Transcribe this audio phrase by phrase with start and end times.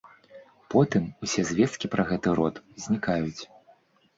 [0.73, 2.55] Потым усе звесткі пра гэты род
[2.87, 3.41] знікаюць.